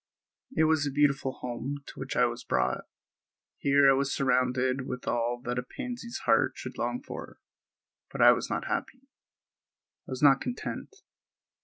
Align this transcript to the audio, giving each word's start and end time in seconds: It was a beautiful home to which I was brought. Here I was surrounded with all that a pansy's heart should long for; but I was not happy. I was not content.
It 0.57 0.63
was 0.63 0.87
a 0.87 0.91
beautiful 0.91 1.31
home 1.31 1.83
to 1.85 1.99
which 1.99 2.15
I 2.15 2.25
was 2.25 2.43
brought. 2.43 2.85
Here 3.59 3.87
I 3.87 3.93
was 3.93 4.11
surrounded 4.11 4.87
with 4.87 5.07
all 5.07 5.39
that 5.45 5.59
a 5.59 5.61
pansy's 5.61 6.17
heart 6.25 6.53
should 6.55 6.79
long 6.79 7.03
for; 7.03 7.37
but 8.11 8.19
I 8.19 8.31
was 8.31 8.49
not 8.49 8.65
happy. 8.65 9.01
I 10.07 10.11
was 10.13 10.23
not 10.23 10.41
content. 10.41 10.91